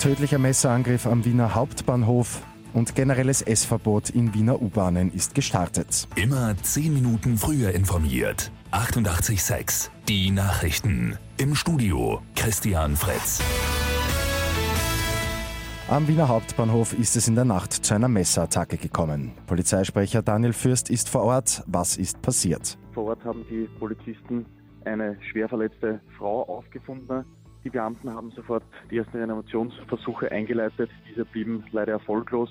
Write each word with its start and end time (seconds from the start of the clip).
Tödlicher 0.00 0.38
Messerangriff 0.38 1.06
am 1.06 1.26
Wiener 1.26 1.54
Hauptbahnhof 1.54 2.42
und 2.72 2.94
generelles 2.94 3.42
Essverbot 3.42 4.08
in 4.08 4.32
Wiener 4.32 4.62
U-Bahnen 4.62 5.12
ist 5.12 5.34
gestartet. 5.34 6.08
Immer 6.16 6.56
10 6.56 6.94
Minuten 6.94 7.36
früher 7.36 7.74
informiert. 7.74 8.50
88.6 8.72 9.90
Die 10.08 10.30
Nachrichten. 10.30 11.18
Im 11.36 11.54
Studio 11.54 12.22
Christian 12.34 12.96
Fritz. 12.96 13.42
Am 15.90 16.08
Wiener 16.08 16.28
Hauptbahnhof 16.28 16.98
ist 16.98 17.16
es 17.16 17.28
in 17.28 17.34
der 17.34 17.44
Nacht 17.44 17.74
zu 17.74 17.92
einer 17.92 18.08
Messerattacke 18.08 18.78
gekommen. 18.78 19.32
Polizeisprecher 19.48 20.22
Daniel 20.22 20.54
Fürst 20.54 20.88
ist 20.88 21.10
vor 21.10 21.24
Ort. 21.24 21.62
Was 21.66 21.98
ist 21.98 22.22
passiert? 22.22 22.78
Vor 22.94 23.04
Ort 23.04 23.22
haben 23.22 23.44
die 23.50 23.68
Polizisten 23.78 24.46
eine 24.86 25.18
schwer 25.30 25.50
verletzte 25.50 26.00
Frau 26.16 26.44
aufgefunden. 26.44 27.26
Die 27.64 27.70
Beamten 27.70 28.10
haben 28.10 28.30
sofort 28.30 28.62
die 28.90 28.98
ersten 28.98 29.16
Reanimationsversuche 29.16 30.30
eingeleitet. 30.30 30.90
Diese 31.08 31.24
blieben 31.24 31.64
leider 31.72 31.92
erfolglos. 31.92 32.50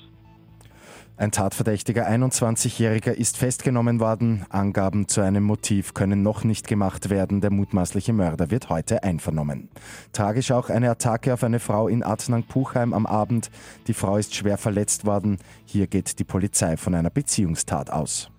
Ein 1.17 1.31
Tatverdächtiger 1.31 2.07
21-Jähriger 2.09 3.11
ist 3.11 3.37
festgenommen 3.37 3.99
worden. 3.99 4.45
Angaben 4.49 5.09
zu 5.09 5.19
einem 5.19 5.43
Motiv 5.43 5.93
können 5.93 6.23
noch 6.23 6.45
nicht 6.45 6.67
gemacht 6.67 7.09
werden. 7.09 7.41
Der 7.41 7.51
mutmaßliche 7.51 8.13
Mörder 8.13 8.51
wird 8.51 8.69
heute 8.69 9.03
einvernommen. 9.03 9.69
Tragisch 10.13 10.51
auch 10.51 10.69
eine 10.69 10.89
Attacke 10.89 11.33
auf 11.33 11.43
eine 11.43 11.59
Frau 11.59 11.89
in 11.89 12.03
Adnang-Puchheim 12.03 12.93
am 12.93 13.05
Abend. 13.05 13.51
Die 13.87 13.93
Frau 13.93 14.15
ist 14.15 14.33
schwer 14.33 14.57
verletzt 14.57 15.05
worden. 15.05 15.39
Hier 15.65 15.87
geht 15.87 16.19
die 16.19 16.23
Polizei 16.23 16.77
von 16.77 16.95
einer 16.95 17.09
Beziehungstat 17.09 17.89
aus. 17.89 18.31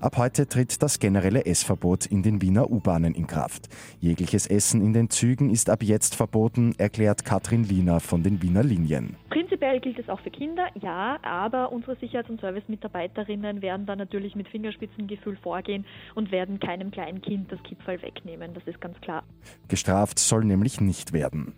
Ab 0.00 0.16
heute 0.16 0.46
tritt 0.46 0.80
das 0.80 1.00
generelle 1.00 1.44
Essverbot 1.44 2.06
in 2.06 2.22
den 2.22 2.40
Wiener 2.40 2.70
U-Bahnen 2.70 3.14
in 3.14 3.26
Kraft. 3.26 3.68
Jegliches 3.98 4.46
Essen 4.46 4.80
in 4.80 4.92
den 4.92 5.10
Zügen 5.10 5.50
ist 5.50 5.68
ab 5.70 5.82
jetzt 5.82 6.14
verboten, 6.14 6.72
erklärt 6.78 7.24
Katrin 7.24 7.64
Liener 7.64 7.98
von 7.98 8.22
den 8.22 8.40
Wiener 8.40 8.62
Linien. 8.62 9.16
Prinzipiell 9.30 9.80
gilt 9.80 9.98
es 9.98 10.08
auch 10.08 10.20
für 10.20 10.30
Kinder, 10.30 10.68
ja, 10.80 11.18
aber 11.22 11.72
unsere 11.72 11.96
Sicherheits- 11.96 12.30
und 12.30 12.40
Servicemitarbeiterinnen 12.40 13.60
werden 13.60 13.86
da 13.86 13.96
natürlich 13.96 14.36
mit 14.36 14.46
Fingerspitzengefühl 14.48 15.36
vorgehen 15.42 15.84
und 16.14 16.30
werden 16.30 16.60
keinem 16.60 16.92
kleinen 16.92 17.20
Kind 17.20 17.50
das 17.50 17.60
Kipferl 17.64 18.00
wegnehmen, 18.00 18.54
das 18.54 18.62
ist 18.66 18.80
ganz 18.80 19.00
klar. 19.00 19.24
Gestraft 19.66 20.20
soll 20.20 20.44
nämlich 20.44 20.80
nicht 20.80 21.12
werden. 21.12 21.54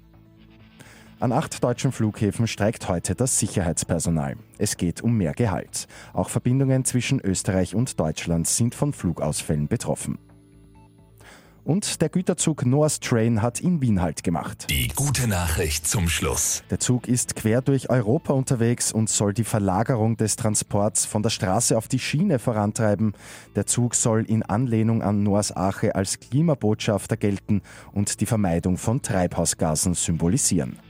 An 1.21 1.33
acht 1.33 1.63
deutschen 1.63 1.93
Flughäfen 1.93 2.47
streikt 2.47 2.89
heute 2.89 3.15
das 3.15 3.39
Sicherheitspersonal. 3.39 4.37
Es 4.57 4.79
geht 4.79 5.03
um 5.03 5.19
mehr 5.19 5.35
Gehalt. 5.35 5.87
Auch 6.15 6.31
Verbindungen 6.31 6.87
zwischen 6.87 7.21
Österreich 7.21 7.75
und 7.75 8.01
Deutschland 8.01 8.49
sind 8.49 8.75
von 8.75 8.95
Flugausfällen 8.95 9.69
betroffen. 9.69 10.19
Und 11.63 12.01
der 12.01 12.09
Güterzug 12.09 12.65
Noah's 12.65 13.01
Train 13.01 13.43
hat 13.43 13.61
in 13.61 13.83
Wien 13.83 14.01
Halt 14.01 14.25
gemacht. 14.25 14.67
Die 14.71 14.89
gute 14.89 15.29
Nachricht 15.29 15.87
zum 15.87 16.09
Schluss. 16.09 16.63
Der 16.71 16.81
Zug 16.81 17.07
ist 17.07 17.37
quer 17.37 17.61
durch 17.61 17.91
Europa 17.91 18.33
unterwegs 18.33 18.91
und 18.91 19.11
soll 19.11 19.35
die 19.35 19.45
Verlagerung 19.45 20.17
des 20.17 20.37
Transports 20.37 21.05
von 21.05 21.23
der 21.23 21.29
Straße 21.29 21.77
auf 21.77 21.87
die 21.87 21.99
Schiene 21.99 22.39
vorantreiben. 22.39 23.13
Der 23.57 23.67
Zug 23.67 23.95
soll 23.95 24.25
in 24.25 24.43
Anlehnung 24.43 25.03
an 25.03 25.23
Noahs 25.23 25.53
Arche 25.53 25.95
als 25.95 26.19
Klimabotschafter 26.19 27.19
gelten 27.19 27.61
und 27.93 28.23
die 28.23 28.27
Vermeidung 28.27 28.79
von 28.79 29.03
Treibhausgasen 29.03 29.93
symbolisieren. 29.93 30.79